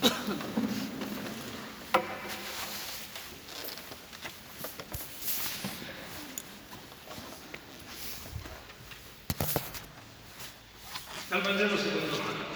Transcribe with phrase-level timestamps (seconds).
[0.00, 0.10] Dal
[11.42, 12.48] Vangelo secondo Marco.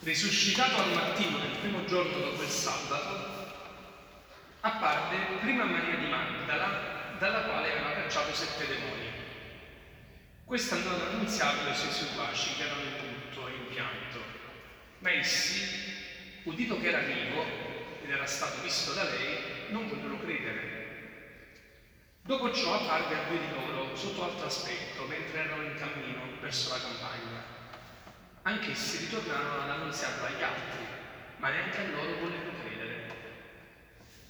[0.00, 3.46] Risuscitato al mattino del primo giorno dopo il sabato,
[4.60, 9.06] apparve prima Maria di Magdala, dalla quale aveva cacciato sette demoni.
[10.44, 14.37] Questa andò ad annunziarlo ai suoi seguaci che erano in lutto e in pianto.
[15.00, 15.94] Ma essi,
[16.42, 17.44] udito che era vivo
[18.02, 20.86] ed era stato visto da lei, non vollero credere.
[22.22, 26.70] Dopo ciò apparve a due di loro sotto altro aspetto, mentre erano in cammino verso
[26.70, 27.42] la campagna.
[28.42, 30.84] Anch'essi ritornarono ad annunziarlo agli altri,
[31.36, 33.06] ma neanche a loro vollero credere.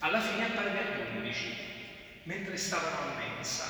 [0.01, 1.57] Alla fine apparve agli undici,
[2.25, 3.65] mentre stavano a mensa,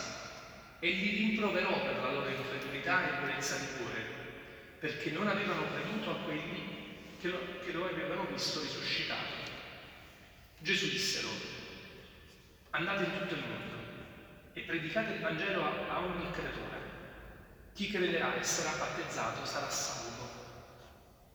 [0.81, 4.05] e li rimproverò per la loro incredulità e durezza di cuore,
[4.79, 6.78] perché non avevano creduto a quelli
[7.21, 9.47] che lo, che lo avevano visto risuscitato.
[10.61, 11.35] Gesù disse loro,
[12.71, 13.77] andate in tutto il mondo
[14.53, 16.77] e predicate il Vangelo a, a ogni creatura.
[17.75, 20.29] Chi crederà e sarà battezzato sarà salvo.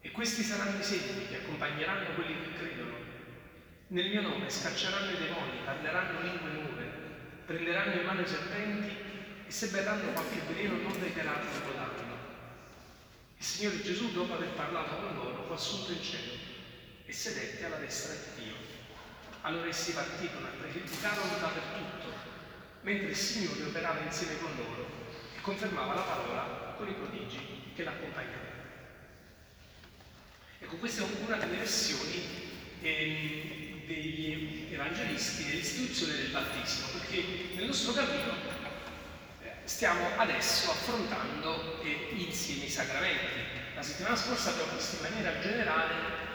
[0.02, 2.97] E questi saranno i segni che accompagneranno quelli che credono.
[3.88, 6.91] Nel mio nome scacceranno i demoni, parleranno lingue nuove,
[7.45, 8.95] prenderanno in mano i serpenti
[9.47, 12.22] e se berranno qualche veleno non recheranno il danno.
[13.44, 16.31] Il Signore Gesù, dopo aver parlato con loro, fu assunto in cielo
[17.05, 18.53] e sedette alla destra di Dio.
[19.41, 22.14] Allora essi partirono e predicarono dappertutto
[22.83, 24.88] mentre il Signore operava insieme con loro
[25.36, 27.38] e confermava la parola con i prodigi
[27.75, 28.61] che l'accompagnavano.
[30.59, 32.23] Ecco, questa è una delle versioni
[32.81, 37.23] eh, degli evangelisti dell'istituzione del battesimo, perché
[37.55, 38.62] nel nostro cammino
[39.66, 43.61] stiamo adesso affrontando eh, insieme i sacramenti.
[43.75, 45.94] La settimana scorsa abbiamo visto in maniera generale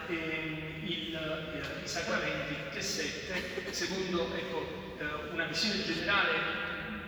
[0.08, 6.32] eh, il, eh, i sacramenti, che sette, secondo ecco, eh, una visione generale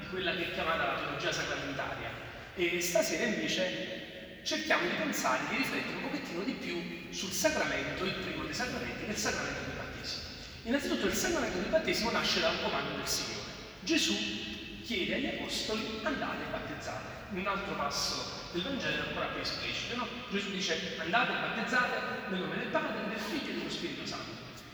[0.00, 2.11] di quella che è chiamata la teologia sacramentaria.
[2.55, 8.15] E stasera invece cerchiamo di pensare, di riflettere un pochettino di più sul sacramento, il
[8.15, 10.23] primo dei sacramenti, che è il sacramento del battesimo.
[10.65, 13.49] Innanzitutto il sacramento del battesimo nasce da un comando del Signore.
[13.81, 14.50] Gesù
[14.91, 17.19] chiede agli apostoli andate e battezzate.
[17.31, 20.09] Un altro passo del Vangelo ancora più esplicito, no?
[20.31, 21.97] Gesù dice andate e battezzate
[22.31, 24.31] nel nome del Padre, del Figlio e dello Spirito Santo.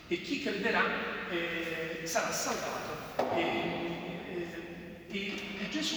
[0.08, 0.84] E chi crederà
[1.28, 5.96] eh, sarà salvato e, e, e Gesù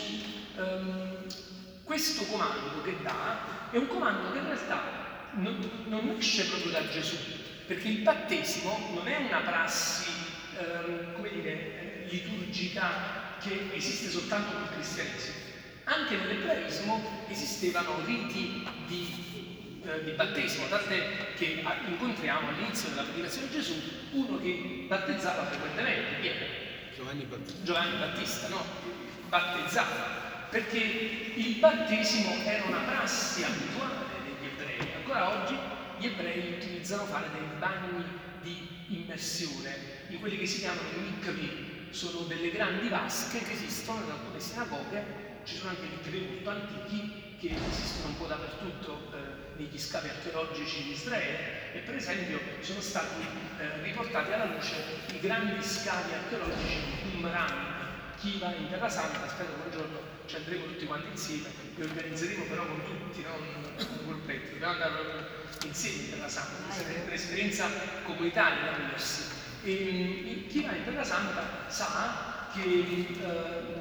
[0.57, 1.25] um,
[1.85, 4.81] questo comando che dà è un comando che in realtà
[5.35, 7.15] non, non, nasce proprio da Gesù,
[7.67, 10.09] perché il battesimo non è una prassi,
[10.57, 11.08] dire,
[12.09, 15.47] liturgica che esiste soltanto nel cristianesimo.
[15.85, 23.53] Anche nell'ebraismo esistevano riti di, eh, di battesimo, tant'è che incontriamo all'inizio della predicazione di
[23.53, 23.73] Gesù
[24.11, 26.45] uno che battezzava frequentemente, Pietro
[26.95, 28.65] Giovanni Battista, Giovanni Battista no?
[29.29, 30.77] battezzava, perché
[31.35, 34.93] il battesimo era una prassi abituale degli ebrei.
[34.95, 35.55] Ancora oggi
[35.97, 38.03] gli ebrei utilizzano fare dei bagni
[38.41, 39.77] di immersione,
[40.07, 45.27] di quelli che si chiamano mikvi, sono delle grandi vasche che esistono in alcune sinagoghe,
[45.43, 50.83] ci sono anche mikvi molto antichi che esistono un po' dappertutto eh, negli scavi archeologici
[50.83, 53.21] di Israele e per esempio sono stati
[53.59, 54.75] eh, riportati alla luce
[55.13, 57.77] i grandi scavi archeologici di Qumran,
[58.19, 61.81] chi va in Terra Santa, spero che un giorno ci andremo tutti quanti insieme, li
[61.81, 63.41] organizzeremo però con tutti, non
[63.77, 67.67] un gruppetto, dobbiamo andare insieme in Terra Santa, sarebbe un'esperienza
[68.03, 69.38] comunitaria da viversi.
[69.61, 73.79] E, chi va in Terra Santa sa che eh,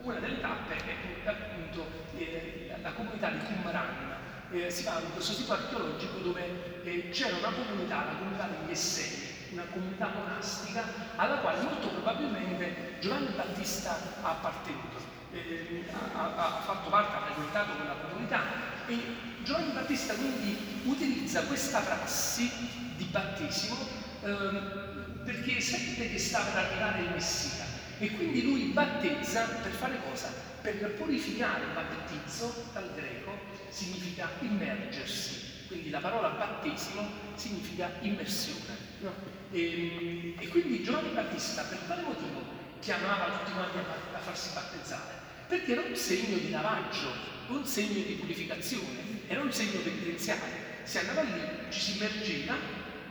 [0.00, 1.86] una delle tappe è appunto
[2.16, 4.14] eh, la comunità di Qumran.
[4.52, 8.70] Eh, si parla di questo sito archeologico dove eh, c'era una comunità, la comunità degli
[8.70, 10.84] Esseni, una comunità monastica
[11.16, 14.98] alla quale molto probabilmente Giovanni Battista ha appartenuto,
[15.32, 18.42] eh, ha, ha, fatto parte, ha frequentato quella comunità
[18.86, 18.98] e
[19.42, 22.48] Giovanni Battista quindi utilizza questa prassi
[22.96, 27.64] di battesimo ehm, perché sente che sta per arrivare il Messia
[27.98, 30.28] e quindi lui battezza per fare cosa?
[30.60, 33.32] Per purificare il battezzo dal greco
[33.68, 38.84] significa immergersi, quindi la parola battesimo significa immersione.
[39.00, 39.12] No?
[39.50, 42.42] E, e, quindi Giovanni Battista per quale motivo
[42.80, 45.14] chiamava tutti quanti a, a farsi battezzare?
[45.48, 47.12] Perché era un segno di lavaggio,
[47.48, 50.64] un segno di purificazione, era un segno penitenziale.
[50.82, 51.40] Si andava lì,
[51.70, 52.54] ci si immergeva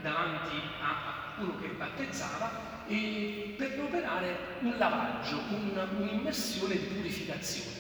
[0.06, 7.76] davanti a uno che battezzava per operare un lavaggio, un, un'immersione di purificazione.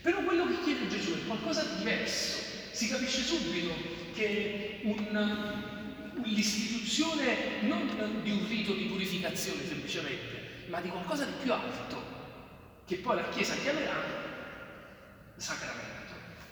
[0.00, 2.46] Però quello che chiede Gesù è qualcosa di diverso.
[2.70, 3.74] Si capisce subito
[4.14, 11.52] che un, l'istituzione non di un rito di purificazione semplicemente, ma di qualcosa di più
[11.52, 12.02] alto,
[12.86, 14.26] che poi la Chiesa chiamerà
[15.36, 15.97] sacramento.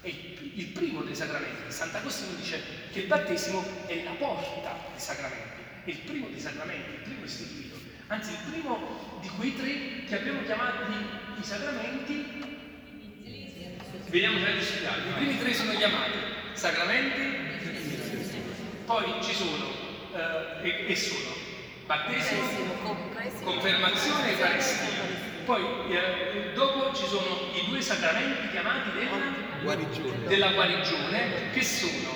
[0.07, 0.15] È
[0.55, 1.73] il primo dei sacramenti.
[1.73, 2.63] Sant'Agostino dice
[2.93, 7.25] che il battesimo è la porta dei sacramenti, è il primo dei sacramenti, il primo
[7.25, 7.77] istituito,
[8.07, 10.93] anzi il primo di quei tre che abbiamo chiamati
[11.41, 12.45] i sacramenti.
[14.09, 15.09] Vediamo tra gli studiati.
[15.09, 16.19] I primi tre sono chiamati
[16.53, 17.23] sacramenti,
[18.87, 19.67] poi ci sono
[20.15, 21.35] eh, e, e, sono
[21.85, 22.43] battesimo,
[23.43, 25.36] confermazione e Eucaristia.
[25.47, 29.17] Poi eh, dopo ci sono i due sacramenti chiamati della
[29.63, 32.11] guarigione, della guarigione che sono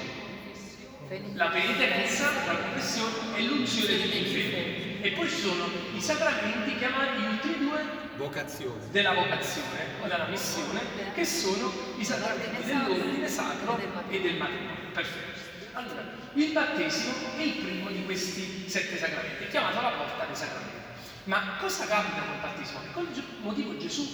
[1.35, 5.01] la penitenza, la confessione e l'unzione degli infermi.
[5.03, 7.85] E poi ci sono i sacramenti chiamati gli ultimi due
[8.17, 8.91] vocazione.
[8.91, 10.81] della vocazione o della missione,
[11.15, 13.79] che sono i sacramenti dell'ordine sacro
[14.09, 14.91] e del matrimonio.
[14.93, 15.39] Perfetto.
[15.75, 16.03] Allora,
[16.35, 20.80] il battesimo è il primo di questi sette sacramenti, è chiamato la porta dei sacramenti.
[21.25, 22.81] Ma cosa capita col battesimo?
[22.81, 23.09] Per quale
[23.43, 24.09] motivo Gesù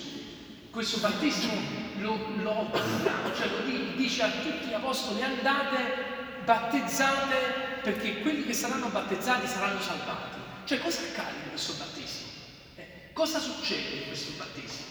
[0.71, 1.55] questo battesimo
[2.01, 3.61] lo, lo obbliga, cioè lo
[3.97, 6.05] dice a tutti gli apostoli andate,
[6.45, 10.39] battezzate, perché quelli che saranno battezzati saranno salvati.
[10.65, 12.31] Cioè cosa accade in questo battesimo?
[12.75, 14.85] Eh, cosa succede in questo battesimo?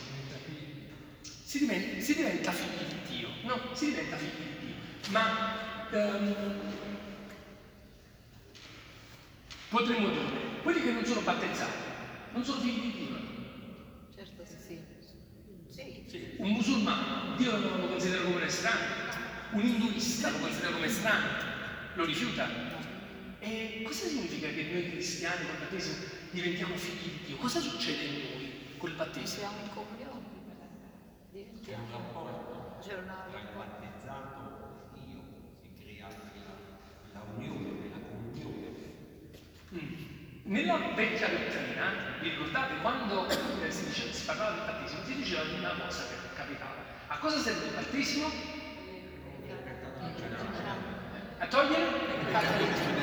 [1.44, 3.60] Si diventa, si diventa figli di Dio, no?
[3.74, 5.12] Si diventa figli di Dio.
[5.12, 6.36] Ma ehm,
[9.70, 11.85] potremmo dire, quelli che non sono battezzati,
[12.36, 13.18] non sono figli di Dio.
[14.14, 14.78] Certo sì.
[15.70, 16.36] sì.
[16.38, 18.88] Un musulmano, Dio lo considera come un estraneo,
[19.52, 21.32] un induista lo considera come estraneo,
[21.94, 22.74] lo rifiuta.
[23.40, 25.96] E cosa significa che noi cristiani col battesimo
[26.32, 27.38] diventiamo figli di Dio?
[27.38, 29.48] Cosa succede in noi col battesimo?
[29.48, 30.26] Siamo in comunione,
[31.32, 32.80] diventiamo.
[32.82, 35.22] C'è una battezzato Dio,
[35.62, 38.72] si crea la, la unione, la comunione.
[39.74, 40.16] Mm.
[40.48, 45.42] Nella vecchia dottrina, vi ricordate, quando eh, si, diceva, si, parlava del battesimo, si diceva
[45.42, 46.86] una cosa che capitava.
[47.08, 48.32] A cosa serve il battesimo?
[51.40, 51.84] A togliere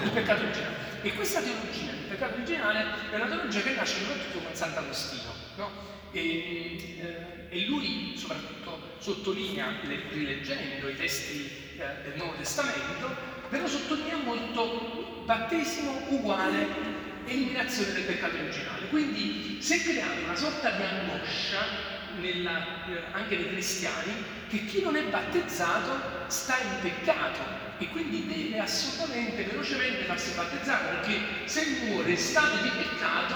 [0.05, 0.77] il peccato originale.
[1.03, 5.33] E questa teologia del peccato originale è una teologia che nasce soprattutto con Sant'Agostino.
[5.56, 5.71] No?
[6.12, 13.17] E, eh, e, lui soprattutto sottolinea, rileggendo i testi eh, del Nuovo Testamento,
[13.49, 16.92] però sottolinea molto battesimo uguale
[17.26, 18.88] eliminazione del peccato originale.
[18.88, 21.90] Quindi si è creata una sorta di angoscia
[22.20, 24.12] nella, eh, anche nei cristiani
[24.48, 27.40] che chi non è battezzato sta in peccato
[27.78, 33.34] e quindi deve assolutamente, velocemente farsi battezzare perché se muore in stato di peccato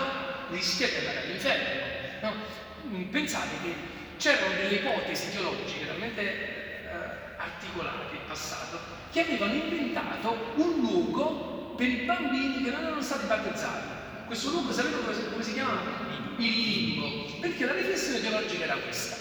[0.50, 1.80] rischia di andare all'inferno.
[2.22, 2.34] No?
[2.88, 3.74] Mm, pensate che
[4.18, 6.88] c'erano delle ipotesi teologiche talmente eh,
[7.36, 8.78] articolate in passato
[9.10, 13.87] che avevano inventato un luogo per i bambini che non erano stati battezzati.
[14.26, 15.81] Questo luogo sapete come, come si chiama?
[16.38, 17.38] Il limbo.
[17.40, 19.17] Perché la riflessione teologica era questa.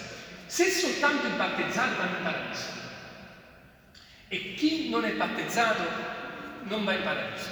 [0.48, 2.84] Se soltanto i battezzati vanno in paradiso
[4.28, 5.84] e chi non è battezzato
[6.64, 7.52] non va in paradiso,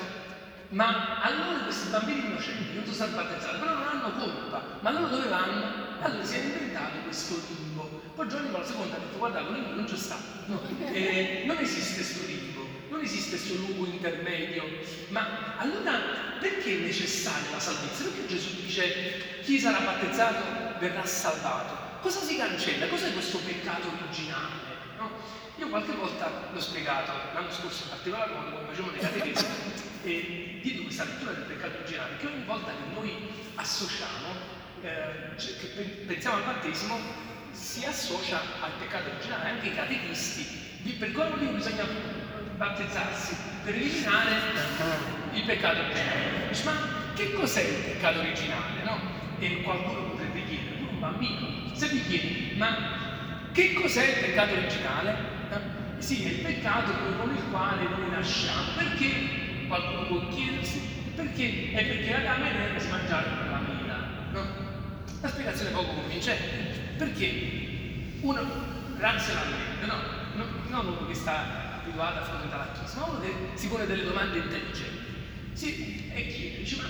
[0.70, 5.08] ma allora questi bambini innocenti non sono stati battezzati, però non hanno colpa, ma loro
[5.08, 5.92] dove vanno?
[6.02, 8.02] Allora si è inventato questo limbo.
[8.16, 10.62] Poi Giovanni Paolo II ha detto guardate, quello non c'è stato, no,
[10.92, 12.43] eh, non esiste questo limbo,
[12.94, 14.64] non esiste questo luogo intermedio,
[15.10, 18.04] ma allora perché è necessaria la salvezza?
[18.04, 22.02] Perché Gesù dice chi sarà battezzato verrà salvato?
[22.02, 22.88] Cosa si cancella?
[22.88, 24.54] Cos'è questo peccato originale?
[24.98, 25.10] No?
[25.58, 29.46] Io qualche volta l'ho spiegato, l'anno scorso in particolar modo, quando facevamo dei catechesi,
[30.04, 34.28] e diedi questa lettura del peccato originale, che ogni volta che noi associamo,
[34.82, 35.68] eh, cioè che
[36.06, 37.00] pensiamo al battesimo,
[37.52, 40.62] si associa al peccato originale, anche i catechisti,
[41.00, 41.86] per quale motivo bisogna
[42.64, 43.36] battezzarsi?
[43.64, 44.32] Per eliminare
[45.34, 46.48] il peccato originale.
[46.48, 46.72] Dice, ma
[47.14, 48.84] che cos'è il peccato originale?
[48.84, 49.00] No?
[49.40, 52.78] E qualcuno potrebbe chiedere, un bambino, se vi chiede, ma
[53.52, 55.16] che cos'è il peccato originale?
[55.52, 56.02] Eh?
[56.02, 58.72] Sì, è il peccato con il quale noi nasciamo.
[58.78, 59.68] Perché?
[59.68, 60.80] Qualcuno può chiedersi,
[61.16, 61.72] perché?
[61.74, 63.98] È perché Adamo ed Eva si mangiarono la mela.
[64.32, 64.42] No?
[65.22, 66.72] La spiegazione è poco convincente.
[66.98, 67.52] Perché?
[68.22, 68.42] Uno
[68.98, 69.96] razionalmente, no?
[70.36, 74.04] no non uno che sta abituato a la chiesa, ma uno che si pone delle
[74.04, 75.12] domande intelligenti.
[75.54, 76.88] Sì, e chiede, dice, ma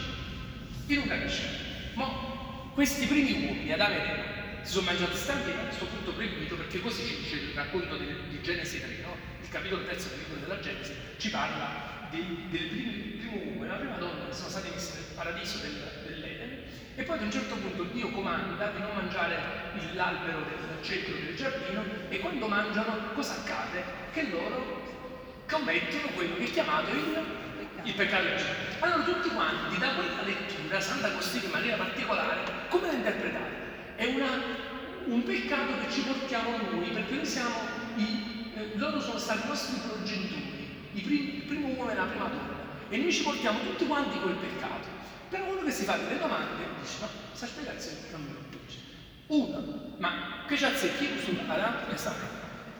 [0.85, 1.41] io non capisco.
[1.95, 2.05] Ma
[2.73, 4.23] questi primi uomini, Adamo ed Eva,
[4.61, 8.07] si sono mangiati stanchi a questo punto proibito perché così ci dice il racconto di,
[8.29, 9.15] di Genesi 3, no?
[9.41, 13.75] il capitolo terzo del libro della Genesi, ci parla del primo, primo uomo e la
[13.75, 16.22] prima donna che sono stati messi nel paradiso del, dell'Eden
[16.95, 19.37] e poi ad un certo punto Dio comanda di non mangiare
[19.93, 23.83] l'albero del centro del giardino e quando mangiano cosa accade?
[24.11, 24.81] Che loro
[25.47, 27.41] commettono quello che è chiamato il
[27.83, 28.55] il peccato originale.
[28.79, 33.51] Allora tutti quanti da quella lettura Sant'Agostino in maniera particolare, come la interpretare?
[33.95, 34.29] È una,
[35.05, 37.55] un peccato che ci portiamo noi, perché noi siamo
[37.95, 42.55] i, eh, loro sono stati i nostri progenitori, il primo uomo e la prima donna,
[42.89, 44.92] e noi ci portiamo tutti quanti quel peccato.
[45.33, 48.77] Però uno che si fa delle domande dice, ma questa spiegazione non me lo dice.
[49.25, 51.41] Uno, ma che ci azzecchi sulla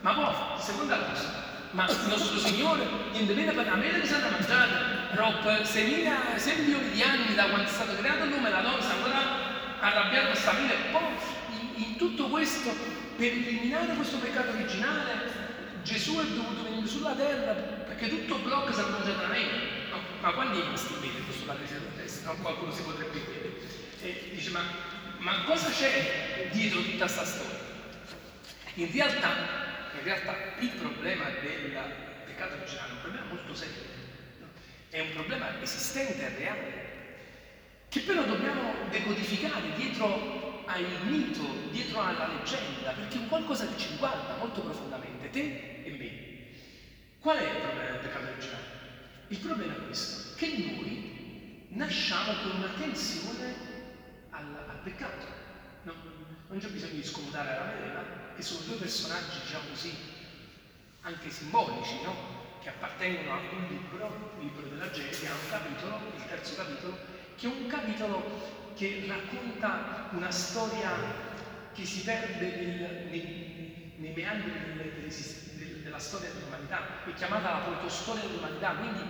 [0.02, 1.32] Ma poi, seconda cosa,
[1.72, 2.86] ma il nostro Signore
[3.34, 7.72] meno per la mela che stata mangiata rob 6 milioni di anni da quando è
[7.72, 9.18] stato creato l'uomo e la donna sta ancora
[9.80, 11.02] arrabbiato a stabilire poi
[11.58, 12.70] in, in, tutto questo
[13.16, 15.42] per eliminare questo peccato originale
[15.82, 19.83] Gesù è dovuto venire sulla terra perché tutto blocco si è mangiato da me no,
[20.24, 22.36] ma quando è visto bene sulla presa della testa no?
[22.40, 23.52] qualcuno si potrebbe chiedere
[24.00, 24.62] e dice ma,
[25.18, 27.58] ma cosa c'è dietro tutta questa storia
[28.74, 29.64] in realtà
[29.96, 31.76] in realtà il problema del
[32.24, 33.82] peccato originale è un problema molto serio,
[34.40, 34.46] no?
[34.90, 36.86] è un problema esistente e reale,
[37.88, 43.78] che però dobbiamo decodificare dietro al mito, dietro alla leggenda, perché è un qualcosa che
[43.78, 46.22] ci riguarda molto profondamente, te e me.
[47.20, 48.73] Qual è il problema del peccato originale?
[49.28, 53.54] Il problema è questo, che noi nasciamo con una tensione
[54.30, 55.26] al, al peccato.
[55.82, 55.92] No?
[56.48, 58.04] Non c'è bisogno di scomodare la Eva,
[58.36, 59.94] che sono due personaggi, diciamo così,
[61.02, 62.42] anche simbolici, no?
[62.62, 66.98] che appartengono a un libro, il libro della Genesi, a un capitolo, il terzo capitolo,
[67.36, 70.90] che è un capitolo che racconta una storia
[71.72, 75.12] che si perde nel, nei, nei, meandri del,
[75.94, 79.02] della storia dell'umanità, è chiamata la protostoria dell'umanità, quindi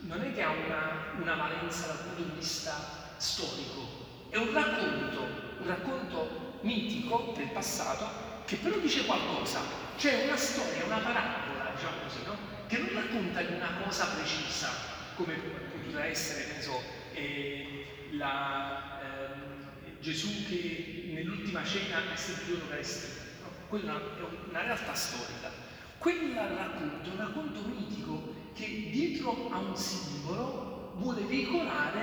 [0.00, 5.20] non è che ha una, una valenza dal punto di vista storico, è un racconto,
[5.58, 9.60] un racconto mitico del passato che però dice qualcosa,
[9.96, 12.36] c'è una storia, una parabola, diciamo così, no?
[12.66, 14.70] che non racconta di una cosa precisa,
[15.14, 16.82] come potrebbe essere, che ne so,
[17.12, 23.22] eh, la, eh, Gesù che nell'ultima cena è servito l'Eucaristia.
[23.42, 23.50] No?
[23.68, 25.61] Quella è una realtà storica.
[26.02, 32.02] Quella racconta è un racconto mitico che dietro a un simbolo vuole veicolare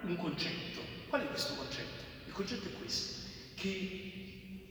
[0.00, 0.80] un concetto.
[1.08, 2.02] Qual è questo concetto?
[2.26, 3.70] Il concetto è questo, che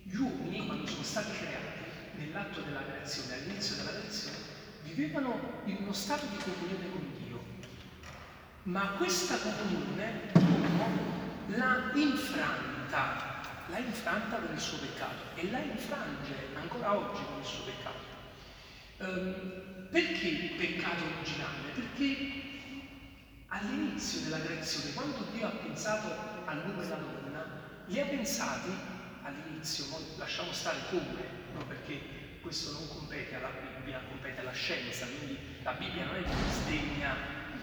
[0.03, 1.79] gli uomini, quando sono stati creati
[2.17, 4.36] nell'atto della creazione, all'inizio della creazione,
[4.83, 7.41] vivevano in uno stato di comunione con Dio.
[8.63, 10.29] Ma questa comunione
[11.55, 17.45] l'ha infranta, l'ha infranta con il suo peccato e la infrange ancora oggi con il
[17.45, 18.06] suo peccato.
[19.00, 21.70] Um, perché peccato originale?
[21.75, 22.32] Perché
[23.48, 26.08] all'inizio della creazione, quando Dio ha pensato
[26.46, 27.46] all'uomo e alla donna,
[27.86, 28.70] li ha pensati
[29.22, 29.86] all'inizio,
[30.18, 31.22] lasciamo stare come,
[31.54, 31.66] no?
[31.66, 36.34] perché questo non compete alla Bibbia, compete alla scienza, quindi la Bibbia non è che
[36.48, 37.16] disdegna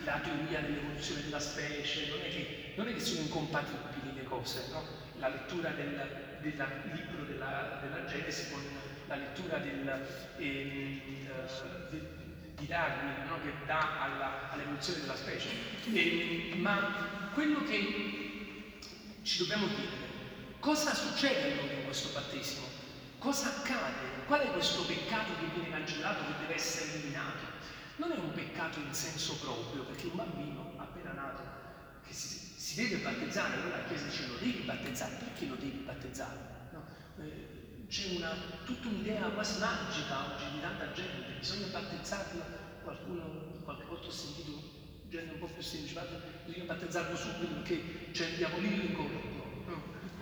[0.04, 4.66] la teoria dell'evoluzione della specie, non è che, non è che sono incompatibili le cose,
[4.70, 4.84] no?
[5.18, 8.62] la lettura del, del libro della, della, Genesi con
[9.06, 10.06] la lettura del,
[10.38, 11.00] eh,
[11.90, 12.08] de,
[12.56, 13.40] di Darwin no?
[13.42, 15.48] che dà alla, all'evoluzione della specie.
[15.92, 18.80] E, ma quello che
[19.22, 20.04] ci dobbiamo chiedere
[20.64, 22.66] Cosa succede in questo battesimo?
[23.18, 24.24] Cosa accade?
[24.26, 27.44] Qual è questo peccato che viene cancellato, che deve essere eliminato?
[27.96, 31.42] Non è un peccato in senso proprio, perché un bambino appena nato
[32.06, 35.82] che si, si deve battezzare, allora la Chiesa dice lo devi battezzare, perché lo devi
[35.84, 36.38] battezzare?
[36.72, 36.82] No?
[37.18, 37.63] Eh,
[37.94, 38.34] c'è una,
[38.64, 42.42] tutta un'idea quasi magica oggi di tanta gente, bisogna battezzarlo,
[42.82, 44.50] qualcuno qualche volta ho sentito
[45.08, 46.00] gente un po' più semplice,
[46.44, 49.34] bisogna battezzarlo subito perché c'è il diavolino in corpo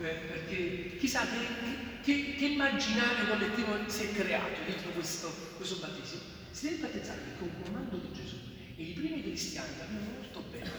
[0.01, 6.21] eh, perché chissà che, che, che, immaginario collettivo si è creato dentro questo, questo battesimo.
[6.51, 8.37] Si deve battezzare con un comando di Gesù.
[8.77, 10.71] E i primi cristiani capirono molto bene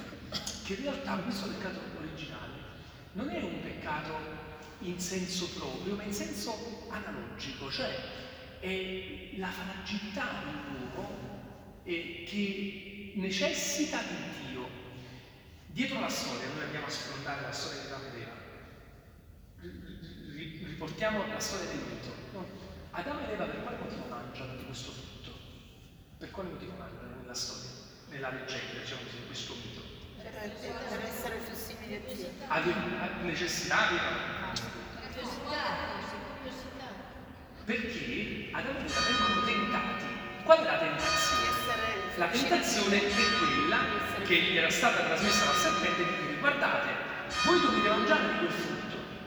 [0.63, 2.53] che in realtà questo peccato originale
[3.13, 4.42] non è un peccato
[4.83, 7.93] in senso proprio, ma in senso analogico, cioè
[8.59, 14.67] è la fragilità dell'uomo eh, che necessita di Dio.
[15.67, 18.23] Dietro la storia, noi andiamo a sfrontare la storia di Davide
[20.83, 22.13] riportiamo la storia del mito.
[22.33, 22.45] No?
[22.91, 25.31] Adamo ed Eva per quale motivo mangiano di questo frutto?
[26.17, 27.69] Per quale motivo mangiano nella storia,
[28.09, 29.81] nella leggenda, diciamo così, di questo mito?
[30.17, 32.27] Per, essere più simili a Dio.
[32.47, 33.97] Ad necessità di
[37.65, 40.05] Perché ed Eva vengono tentati.
[40.43, 41.41] Qual è la tentazione?
[42.17, 43.77] La tentazione è quella
[44.25, 46.89] che gli era stata trasmessa dal serpente di dire guardate,
[47.45, 48.83] voi dovete mangiare di quel frutto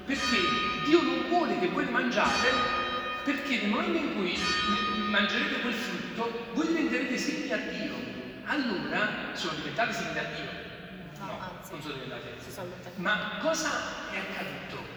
[0.06, 0.38] perché
[0.85, 2.49] Dio non vuole che voi mangiate,
[3.25, 4.38] perché nel momento in cui
[5.11, 7.95] mangerete quel frutto, voi diventerete simili a Dio.
[8.45, 10.64] allora sono diventati simili da Dio.
[11.18, 11.38] No,
[11.71, 13.00] non sono diventati sono allontanati.
[13.00, 13.71] Ma cosa
[14.12, 14.96] è accaduto?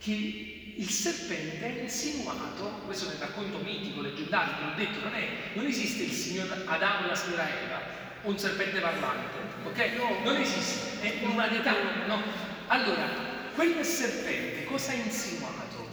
[0.00, 5.12] Che il serpente ha insinuato, questo è un racconto mitico, leggendario, ve l'ho detto, non,
[5.12, 7.80] è, non esiste il signor Adamo e la signora Eva,
[8.22, 10.22] un serpente parlante, ok?
[10.24, 11.74] Non esiste, è un'umanità,
[12.06, 12.22] no?
[12.68, 13.08] Allora,
[13.54, 15.86] quel serpente cosa ha insinuato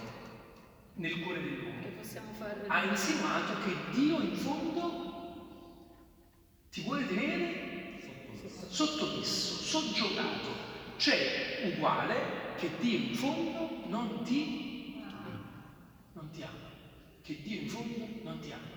[0.94, 1.86] nel cuore dell'uomo?
[2.68, 5.08] Ha insinuato che Dio in fondo
[6.72, 8.00] ti vuole tenere
[8.70, 10.50] sottomesso, soggiogato,
[10.96, 15.02] cioè uguale che Dio in fondo non ti,
[16.14, 16.70] non ti ama,
[17.24, 18.76] che Dio in fondo non ti ama.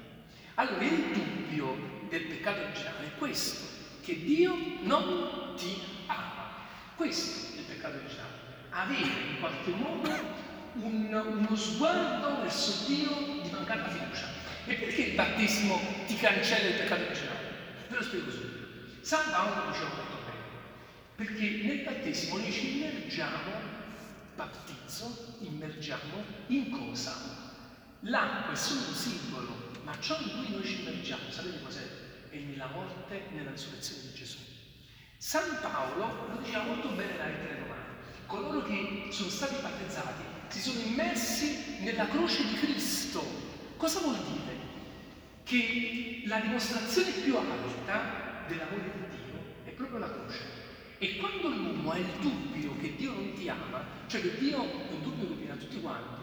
[0.55, 1.77] Allora il dubbio
[2.09, 3.67] del peccato originale è questo,
[4.03, 6.53] che Dio non ti ama.
[6.97, 8.29] Questo è il peccato originale.
[8.71, 10.11] Avere in qualche modo
[10.75, 14.29] un- uno sguardo verso Dio di mancata fiducia.
[14.67, 17.49] E perché il battesimo ti cancella il peccato originale?
[17.89, 18.59] Ve lo spiego subito.
[19.01, 20.45] San Paolo lo diceva molto bene,
[21.17, 23.69] perché nel battesimo noi ci immergiamo,
[24.41, 27.15] battizzo, immergiamo in cosa?
[28.01, 31.87] L'acqua è solo un simbolo, ma ciò in cui noi ci immergiamo, sapete cos'è?
[32.31, 34.39] È nella morte e nella risurrezione di Gesù.
[35.19, 37.85] San Paolo lo diceva molto bene nella lettera ai Romani.
[38.25, 43.23] Coloro che sono stati battezzati si sono immersi nella croce di Cristo.
[43.77, 44.69] Cosa vuol dire?
[45.45, 50.60] Che la dimostrazione più alta dell'amore di Dio è proprio la croce.
[51.03, 54.93] E quando l'uomo ha il dubbio che Dio non ti ama, cioè che Dio è
[54.93, 56.21] un dubbio che viene a tutti quanti,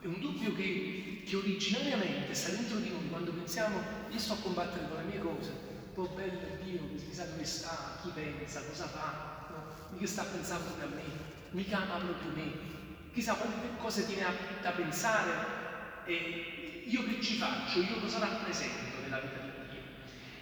[0.00, 3.80] è un dubbio che, che originariamente sta dentro di noi quando pensiamo
[4.10, 5.52] io sto a combattere con le mie cose,
[5.94, 9.92] po' bello Dio, chissà dove sta, chi pensa, cosa fa, no?
[9.92, 11.02] mica sta pensando pure a me,
[11.52, 12.52] mica ama proprio me,
[13.12, 14.26] chissà quante cose tiene
[14.60, 15.30] da pensare
[16.04, 19.82] e io che ci faccio, io cosa rappresento nella vita di Dio.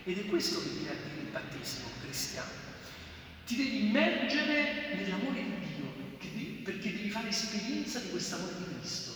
[0.05, 2.64] Ed è questo che viene a dire il battesimo cristiano.
[3.45, 9.13] Ti devi immergere nell'amore di Dio, perché devi fare esperienza di quest'amore di Cristo.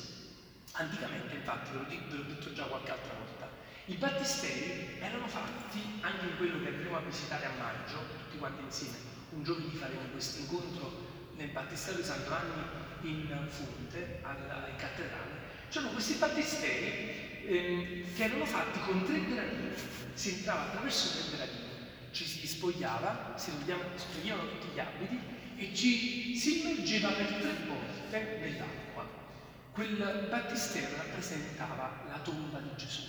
[0.73, 3.49] Anticamente, infatti, ve l'ho, detto, già qualche altra volta,
[3.87, 8.63] i battisteri erano fatti, anche in quello che andremo a visitare a maggio, tutti quanti
[8.65, 8.97] insieme,
[9.31, 12.53] un giovedì faremo questo incontro nel battistero di San Giovanni
[13.03, 19.71] in Fonte, alla cattedrale, c'erano questi battisteri ehm, che erano fatti con tre gradini,
[20.13, 21.68] si entrava attraverso tre gradini,
[22.19, 25.21] ci si spogliava, si toglievano, toglievano tutti gli abiti
[25.57, 29.07] e ci si immergeva per tre volte nell'acqua.
[29.71, 33.03] Quel battistero rappresentava la tomba di Gesù,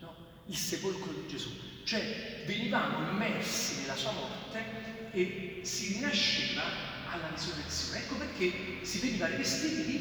[0.00, 0.14] no?
[0.44, 1.48] il sepolcro di Gesù,
[1.84, 6.62] cioè venivamo immersi nella sua morte e si rinasceva
[7.10, 8.00] alla risurrezione.
[8.00, 9.96] Ecco perché si veniva rivestiti di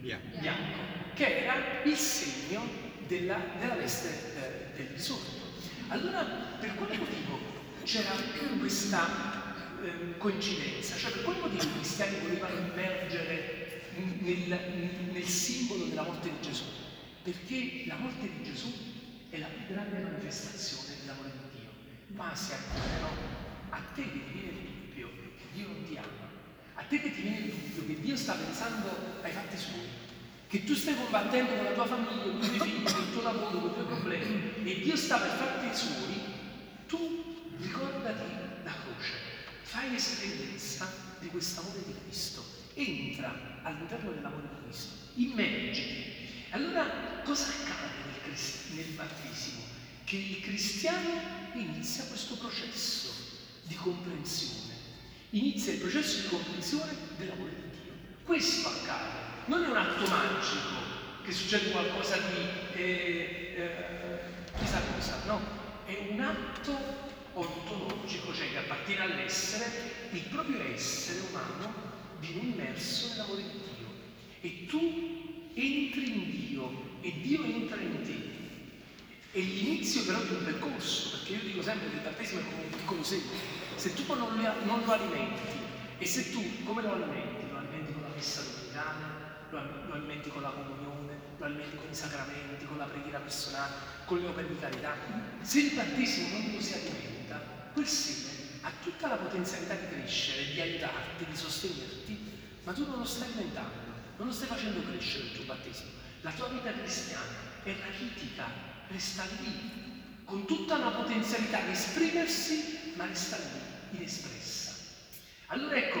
[0.00, 0.38] Bianco.
[0.38, 0.78] bianco,
[1.12, 2.66] che era il segno
[3.06, 5.40] della, della veste eh, del risorto.
[5.88, 6.22] Allora,
[6.58, 7.51] per quale motivo
[7.84, 8.12] c'era
[8.58, 10.96] questa eh, coincidenza?
[10.96, 13.90] Cioè, per quale motivo i cristiani volevano immergere
[14.20, 14.58] nel,
[15.12, 16.64] nel simbolo della morte di Gesù?
[17.22, 18.72] Perché la morte di Gesù
[19.30, 21.70] è la più grande manifestazione dell'amore di Dio.
[22.16, 23.08] Quasi a dire, no?
[23.70, 26.28] A te che ti viene il dubbio che Dio non ti ama,
[26.74, 28.88] a te che ti viene il dubbio che Dio sta pensando
[29.22, 29.88] ai fatti suoi,
[30.46, 33.22] che tu stai combattendo con la tua famiglia, con i tuoi figli, con il tuo
[33.22, 36.20] lavoro, con i tuoi problemi, e Dio sta per fatti suoi,
[36.86, 37.21] tu
[39.72, 40.86] fai l'esperienza
[41.18, 46.04] di questo amore di Cristo, entra all'interno dell'amore di Cristo, immergiti.
[46.50, 49.62] Allora cosa accade nel, cris- nel battesimo?
[50.04, 51.22] Che il cristiano
[51.54, 53.14] inizia questo processo
[53.62, 54.74] di comprensione,
[55.30, 57.92] inizia il processo di comprensione dell'amore di Dio.
[58.24, 64.20] Questo accade, non è un atto magico che succede qualcosa di eh, eh,
[64.58, 65.40] chissà cosa, no,
[65.86, 71.72] è un atto ontologico, cioè che appartiene all'essere, il proprio essere umano
[72.20, 73.88] viene immerso nell'amore di Dio
[74.40, 78.30] e tu entri in Dio e Dio entra in te.
[79.32, 82.64] È l'inizio però di un percorso, perché io dico sempre che il battesimo è come
[82.64, 83.22] un piccolo seme.
[83.76, 85.40] Se tu non lo, non lo alimenti,
[85.98, 87.48] e se tu come lo alimenti?
[87.50, 89.04] Lo alimenti con la messa domenicale,
[89.50, 93.72] lo, lo alimenti con la comunione, lo alimenti con i sacramenti, con la preghiera personale,
[94.04, 94.94] con le opere di carità.
[95.40, 97.11] Se il battesimo non lo si alimenta,
[97.72, 98.30] quel seme
[98.62, 102.18] ha tutta la potenzialità di crescere, di aiutarti, di sostenerti,
[102.64, 105.90] ma tu non lo stai alimentando, non lo stai facendo crescere il tuo battesimo.
[106.20, 108.46] La tua vita cristiana è rachitica,
[108.88, 114.74] resta lì, con tutta una potenzialità di esprimersi, ma resta lì, inespressa.
[115.46, 116.00] Allora ecco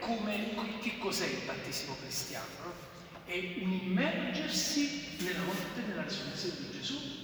[0.00, 2.46] come, che cos'è il battesimo cristiano?
[2.64, 2.74] no?
[3.24, 7.21] È un immergersi nella morte e nella risurrezione di Gesù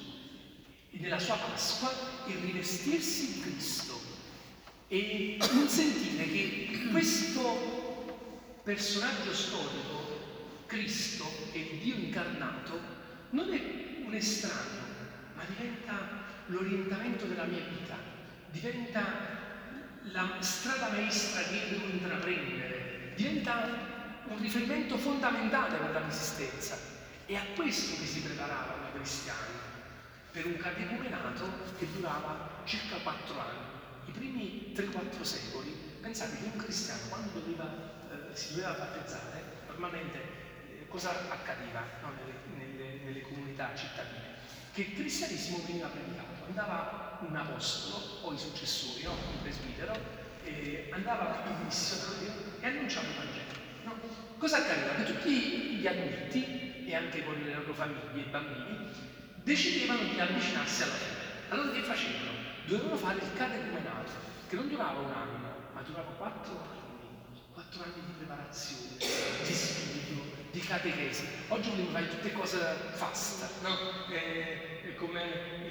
[0.91, 1.93] nella sua Pasqua
[2.27, 4.01] il rivestirsi di Cristo
[4.89, 12.81] e un sentire che questo personaggio storico, Cristo e Dio incarnato,
[13.31, 14.87] non è un estraneo,
[15.35, 17.97] ma diventa l'orientamento della mia vita,
[18.51, 19.37] diventa
[20.13, 23.69] la strada maestra che devo intraprendere, diventa
[24.27, 26.97] un riferimento fondamentale per la mia esistenza.
[27.27, 29.58] E a questo che si preparavano i cristiani,
[30.31, 31.45] per un catecumenato
[31.79, 33.67] che durava circa quattro anni.
[34.07, 37.65] I primi 3-4 secoli, pensate che un cristiano quando doveva,
[38.11, 44.37] eh, si doveva battezzare, normalmente eh, cosa accadeva no, nelle, nelle, nelle comunità cittadine?
[44.73, 49.13] Che il cristianesimo veniva predicato, andava un apostolo o i successori, no?
[49.13, 50.27] un presbitero,
[50.93, 53.53] andava il missionario e annunciava il Vangelo.
[53.85, 53.95] No?
[54.39, 54.95] Cosa accadeva?
[54.95, 58.89] Che tutti gli adulti e anche con le loro famiglie e bambini
[59.49, 61.17] decidevano di avvicinarsi alla fede.
[61.49, 62.37] Allora che facevano?
[62.67, 64.13] Dovevano fare il catecumenato,
[64.47, 70.23] che non durava un anno, ma durava quattro anni, quattro anni di preparazione, di studio,
[70.51, 71.27] di catechesi.
[71.49, 72.59] Oggi vogliamo fare tutte cose
[72.93, 73.75] fast, no?
[74.13, 75.23] Eh, come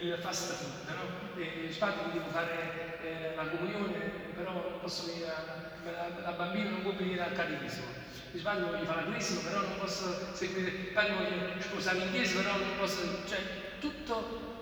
[0.02, 1.40] il fast food, no?
[1.40, 3.94] Eh, padre devo fare eh, la comunione,
[4.34, 9.06] però posso venire, a, la, bambina non può venire al catechismo il padre voglio fare
[9.06, 13.40] la cresima, però non posso seguire, padre voglio sposare in chiesa, però non posso, cioè
[13.80, 14.58] tutto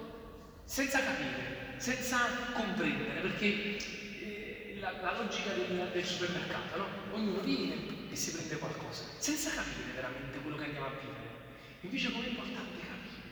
[0.63, 2.17] senza capire, senza
[2.53, 6.87] comprendere, perché eh, la, la, logica del, del supermercato, no?
[7.11, 7.75] Ognuno viene
[8.09, 11.33] e si prende qualcosa, senza capire veramente quello che andiamo a vivere.
[11.81, 13.29] Invece com'è importante capire,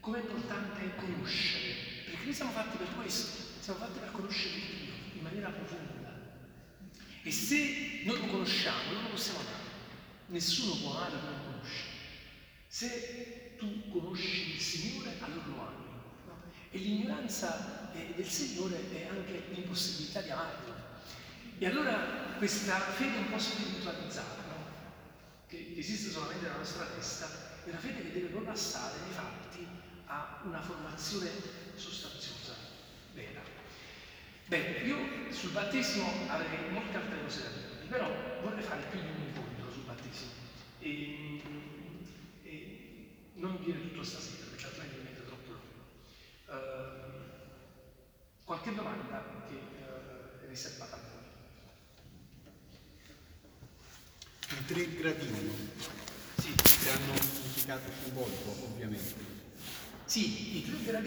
[0.00, 1.74] com'è importante conoscere,
[2.04, 5.97] perché noi siamo fatti per questo, siamo fatti per conoscere Dio in maniera profonda.
[7.28, 9.68] E se non lo conosciamo, non lo possiamo amare.
[10.28, 11.82] Nessuno può amare chi non conosce.
[12.68, 15.84] Se tu conosci il Signore, allora lo ami.
[16.24, 16.40] No?
[16.70, 20.74] E l'ignoranza del Signore è anche l'impossibilità di amarlo.
[21.58, 24.64] E allora questa fede un po' spiritualizzata, no?
[25.48, 27.28] che esiste solamente nella nostra testa,
[27.66, 29.66] è una fede che deve passare nei fatti
[30.06, 31.28] a una formazione
[31.74, 32.17] sostanziosa, vera.
[34.48, 34.96] Bene, io
[35.30, 38.08] sul battesimo avrei molte altre cose da dire, però
[38.40, 40.30] vorrei fare più di un incontro sul battesimo
[40.78, 41.42] e,
[42.44, 45.84] e non dire tutto stasera perché altrimenti diventa troppo lungo.
[46.46, 46.54] Uh,
[48.44, 51.26] qualche domanda che uh, è riservata a voi?
[54.58, 55.68] I tre gradini
[56.38, 56.54] Sì.
[56.54, 59.36] che hanno un significato simbolico, ovviamente.
[60.06, 61.06] Sì, i tre gradini